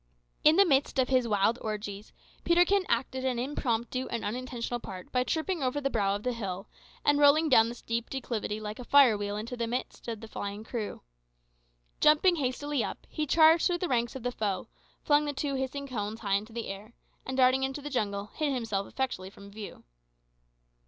[0.43, 2.11] In the midst of his wild orgies,
[2.43, 6.67] Peterkin acted an impromptu and unintentional part by tripping over the brow of the hill,
[7.05, 10.19] and rolling down the steep declivity like a fire wheel into the very midst of
[10.19, 11.03] the flying crew.
[11.99, 14.69] Jumping hastily up, he charged through the ranks of the foe,
[15.03, 16.93] flung the two hissing cones high into the air,
[17.23, 19.83] and darting into the jungle, hid himself effectually from view.